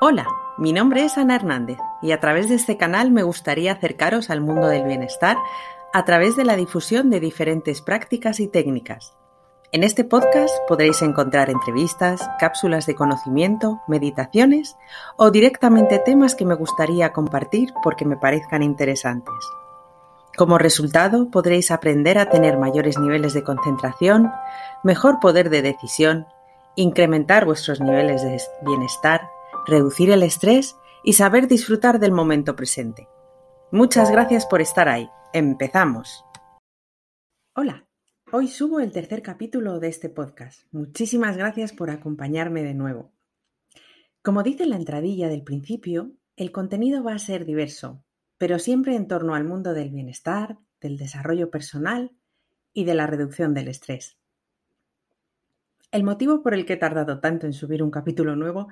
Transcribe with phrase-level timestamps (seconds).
[0.00, 0.28] Hola,
[0.58, 4.40] mi nombre es Ana Hernández y a través de este canal me gustaría acercaros al
[4.40, 5.36] mundo del bienestar
[5.92, 9.16] a través de la difusión de diferentes prácticas y técnicas.
[9.72, 14.76] En este podcast podréis encontrar entrevistas, cápsulas de conocimiento, meditaciones
[15.16, 19.34] o directamente temas que me gustaría compartir porque me parezcan interesantes.
[20.36, 24.30] Como resultado, podréis aprender a tener mayores niveles de concentración,
[24.84, 26.28] mejor poder de decisión,
[26.76, 29.28] incrementar vuestros niveles de bienestar,
[29.68, 33.06] reducir el estrés y saber disfrutar del momento presente.
[33.70, 35.08] Muchas gracias por estar ahí.
[35.34, 36.24] Empezamos.
[37.54, 37.86] Hola,
[38.32, 40.62] hoy subo el tercer capítulo de este podcast.
[40.72, 43.12] Muchísimas gracias por acompañarme de nuevo.
[44.22, 48.02] Como dice la entradilla del principio, el contenido va a ser diverso,
[48.38, 52.12] pero siempre en torno al mundo del bienestar, del desarrollo personal
[52.72, 54.16] y de la reducción del estrés.
[55.90, 58.68] El motivo por el que he tardado tanto en subir un capítulo nuevo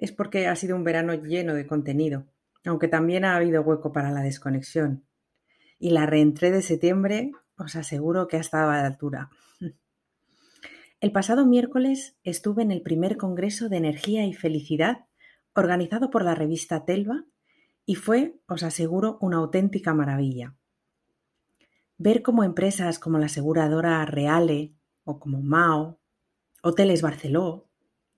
[0.00, 2.26] es porque ha sido un verano lleno de contenido,
[2.64, 5.04] aunque también ha habido hueco para la desconexión.
[5.78, 9.28] Y la reentré de septiembre os aseguro que ha estado a la altura.
[11.00, 15.04] El pasado miércoles estuve en el primer Congreso de Energía y Felicidad
[15.54, 17.24] organizado por la revista Telva
[17.84, 20.54] y fue, os aseguro, una auténtica maravilla.
[21.98, 25.98] Ver cómo empresas como la aseguradora Reale o como Mao,
[26.62, 27.68] Hoteles Barceló,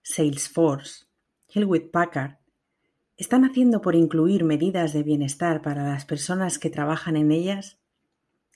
[0.03, 1.07] Salesforce,
[1.53, 2.39] Hewlett Packard
[3.17, 7.79] están haciendo por incluir medidas de bienestar para las personas que trabajan en ellas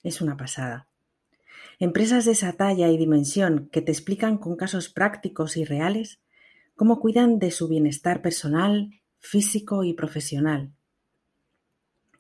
[0.02, 0.89] es una pasada.
[1.78, 6.20] Empresas de esa talla y dimensión que te explican con casos prácticos y reales
[6.74, 10.72] cómo cuidan de su bienestar personal, físico y profesional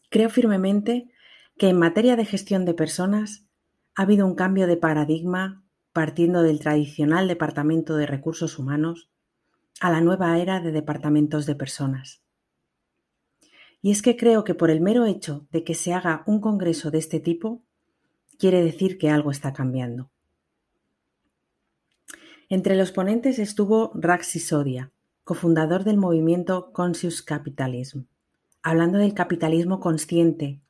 [0.08, 1.10] Creo firmemente
[1.58, 3.44] que en materia de gestión de personas
[3.94, 9.10] ha habido un cambio de paradigma partiendo del tradicional Departamento de Recursos Humanos
[9.80, 12.22] a la nueva era de departamentos de personas.
[13.82, 16.90] Y es que creo que por el mero hecho de que se haga un congreso
[16.90, 17.62] de este tipo,
[18.38, 20.10] quiere decir que algo está cambiando.
[22.48, 24.92] Entre los ponentes estuvo Raxi Sodia,
[25.24, 28.04] cofundador del movimiento Conscious Capitalism
[28.66, 30.60] hablando del capitalismo consciente,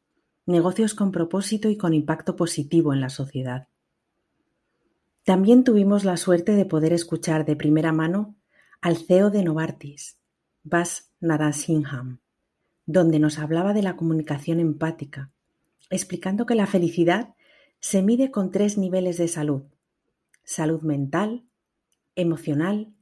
[0.45, 3.69] negocios con propósito y con impacto positivo en la sociedad.
[5.25, 8.36] También tuvimos la suerte de poder escuchar de primera mano
[8.81, 10.19] al CEO de Novartis,
[10.63, 12.21] Bas Narasimham,
[12.85, 15.33] donde nos hablaba de la comunicación empática,
[15.91, 17.35] explicando que la felicidad
[17.81, 19.63] se mide con tres niveles de salud,
[20.45, 21.47] salud mental,
[22.15, 22.95] emocional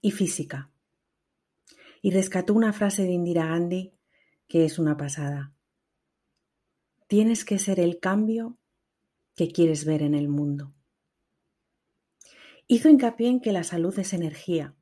[0.00, 0.70] y física.
[2.02, 3.92] Y rescató una frase de Indira Gandhi
[4.48, 5.52] que es una pasada.
[7.08, 8.58] Tienes que ser el cambio
[9.34, 10.72] que quieres ver en el mundo.
[12.68, 14.75] Hizo hincapié en que la salud es energía,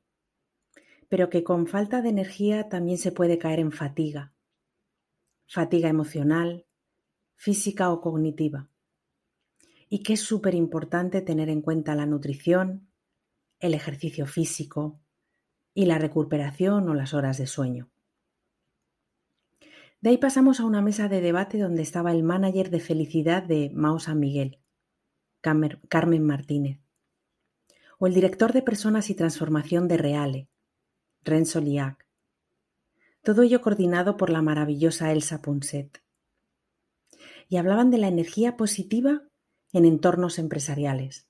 [1.15, 4.33] pero que con falta de energía también se puede caer en fatiga,
[5.47, 6.65] fatiga emocional,
[7.37, 8.69] física o cognitiva,
[9.87, 12.91] y que es súper importante tener en cuenta la nutrición,
[13.59, 14.99] el ejercicio físico
[15.73, 17.89] y la recuperación o las horas de sueño.
[20.01, 23.71] De ahí pasamos a una mesa de debate donde estaba el manager de felicidad de
[23.73, 24.59] Mao San Miguel,
[25.39, 26.81] Carmen Martínez,
[27.99, 30.49] o el director de personas y transformación de Reale,
[31.25, 32.05] Renzo Liac.
[33.23, 36.03] Todo ello coordinado por la maravillosa Elsa Punset.
[37.49, 39.23] Y hablaban de la energía positiva
[39.73, 41.27] en entornos empresariales,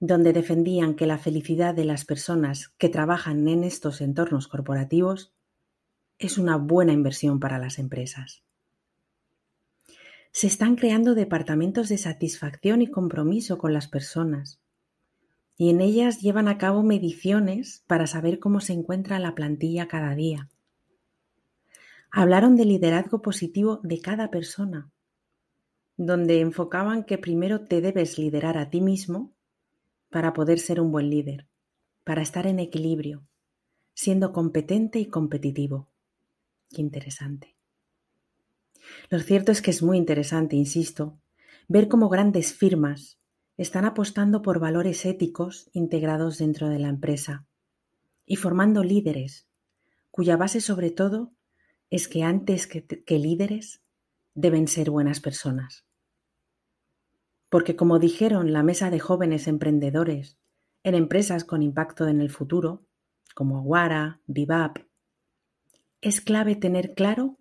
[0.00, 5.34] donde defendían que la felicidad de las personas que trabajan en estos entornos corporativos
[6.18, 8.42] es una buena inversión para las empresas.
[10.32, 14.60] Se están creando departamentos de satisfacción y compromiso con las personas
[15.60, 20.14] y en ellas llevan a cabo mediciones para saber cómo se encuentra la plantilla cada
[20.14, 20.48] día.
[22.12, 24.88] Hablaron del liderazgo positivo de cada persona,
[25.96, 29.34] donde enfocaban que primero te debes liderar a ti mismo
[30.10, 31.48] para poder ser un buen líder,
[32.04, 33.26] para estar en equilibrio,
[33.94, 35.88] siendo competente y competitivo.
[36.70, 37.56] Qué interesante.
[39.10, 41.18] Lo cierto es que es muy interesante, insisto,
[41.66, 43.18] ver cómo grandes firmas
[43.58, 47.46] están apostando por valores éticos integrados dentro de la empresa
[48.24, 49.48] y formando líderes,
[50.10, 51.34] cuya base sobre todo
[51.90, 53.82] es que antes que, que líderes
[54.34, 55.84] deben ser buenas personas.
[57.50, 60.38] Porque como dijeron la mesa de jóvenes emprendedores
[60.84, 62.86] en empresas con impacto en el futuro,
[63.34, 64.78] como Aguara, Vivap,
[66.00, 67.38] es clave tener claro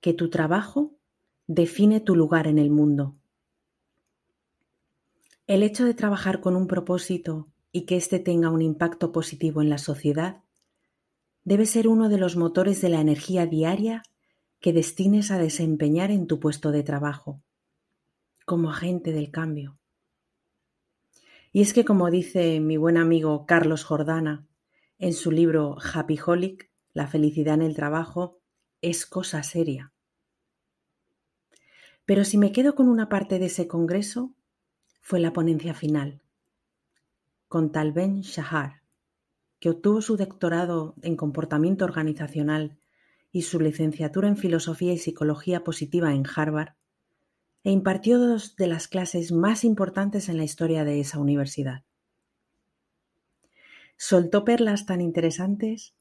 [0.00, 0.96] que tu trabajo
[1.46, 3.19] define tu lugar en el mundo.
[5.50, 9.68] El hecho de trabajar con un propósito y que éste tenga un impacto positivo en
[9.68, 10.44] la sociedad
[11.42, 14.04] debe ser uno de los motores de la energía diaria
[14.60, 17.42] que destines a desempeñar en tu puesto de trabajo,
[18.46, 19.76] como agente del cambio.
[21.50, 24.46] Y es que, como dice mi buen amigo Carlos Jordana
[25.00, 28.38] en su libro Happy Holic, La felicidad en el trabajo
[28.82, 29.92] es cosa seria.
[32.04, 34.32] Pero si me quedo con una parte de ese congreso,
[35.00, 36.22] fue la ponencia final,
[37.48, 38.82] con Talben Shahar,
[39.58, 42.78] que obtuvo su doctorado en comportamiento organizacional
[43.32, 46.74] y su licenciatura en Filosofía y Psicología Positiva en Harvard,
[47.62, 51.84] e impartió dos de las clases más importantes en la historia de esa universidad.
[53.96, 55.94] Soltó perlas tan interesantes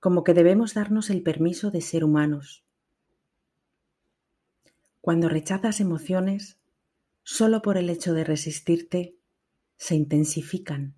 [0.00, 2.64] como que debemos darnos el permiso de ser humanos.
[5.02, 6.58] Cuando rechazas emociones,
[7.26, 9.16] solo por el hecho de resistirte,
[9.76, 10.94] se intensifican,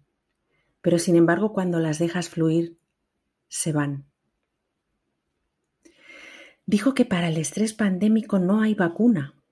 [0.82, 2.76] pero sin embargo cuando las dejas fluir,
[3.48, 4.04] se van.
[6.66, 9.42] Dijo que para el estrés pandémico no hay vacuna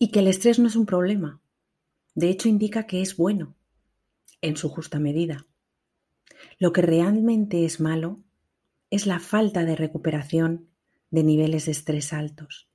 [0.00, 1.40] y que el estrés no es un problema.
[2.16, 3.54] De hecho, indica que es bueno,
[4.40, 5.46] en su justa medida.
[6.58, 8.20] Lo que realmente es malo
[8.90, 10.70] es la falta de recuperación
[11.10, 12.68] de niveles de estrés altos.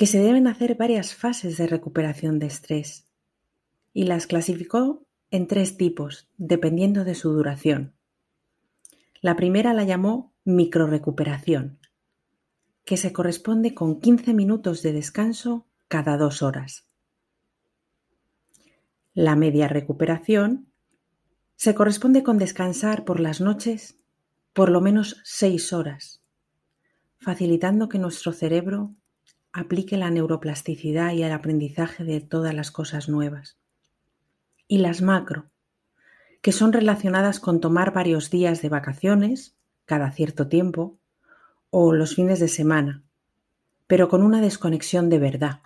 [0.00, 3.06] Que se deben hacer varias fases de recuperación de estrés
[3.92, 7.92] y las clasificó en tres tipos, dependiendo de su duración.
[9.20, 11.80] La primera la llamó microrecuperación,
[12.86, 16.88] que se corresponde con 15 minutos de descanso cada dos horas.
[19.12, 20.72] La media recuperación
[21.56, 23.98] se corresponde con descansar por las noches
[24.54, 26.22] por lo menos seis horas,
[27.18, 28.94] facilitando que nuestro cerebro
[29.52, 33.58] aplique la neuroplasticidad y el aprendizaje de todas las cosas nuevas.
[34.68, 35.50] Y las macro,
[36.42, 40.98] que son relacionadas con tomar varios días de vacaciones cada cierto tiempo
[41.70, 43.02] o los fines de semana,
[43.86, 45.60] pero con una desconexión de verdad,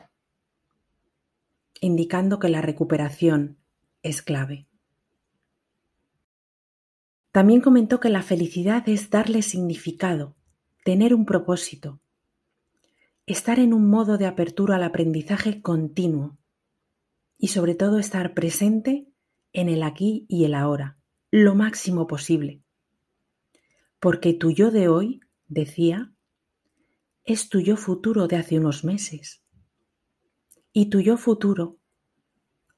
[1.81, 3.59] indicando que la recuperación
[4.03, 4.67] es clave.
[7.33, 10.37] También comentó que la felicidad es darle significado,
[10.85, 12.01] tener un propósito,
[13.27, 16.39] estar en un modo de apertura al aprendizaje continuo
[17.39, 19.09] y sobre todo estar presente
[19.53, 20.99] en el aquí y el ahora,
[21.31, 22.63] lo máximo posible.
[23.99, 26.13] Porque tu yo de hoy, decía,
[27.25, 29.43] es tu yo futuro de hace unos meses.
[30.73, 31.79] Y tu yo futuro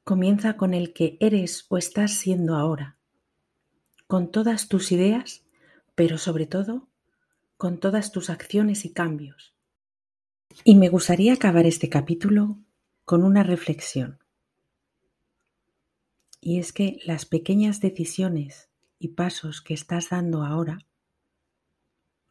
[0.04, 2.98] comienza con el que eres o estás siendo ahora,
[4.06, 5.44] con todas tus ideas,
[5.96, 6.88] pero sobre todo
[7.56, 9.55] con todas tus acciones y cambios.
[10.64, 12.58] Y me gustaría acabar este capítulo
[13.04, 14.18] con una reflexión.
[16.40, 20.78] Y es que las pequeñas decisiones y pasos que estás dando ahora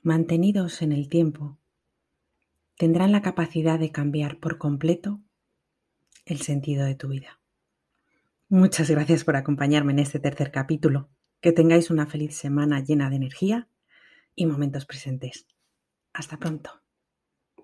[0.06, 1.58] mantenidos en el tiempo,
[2.78, 5.20] tendrán la capacidad de cambiar por completo
[6.26, 7.40] el sentido de tu vida.
[8.48, 11.10] Muchas gracias por acompañarme en este tercer capítulo.
[11.42, 13.68] Que tengáis una feliz semana llena de energía
[14.36, 15.48] y momentos presentes.
[16.14, 16.85] Hasta pronto.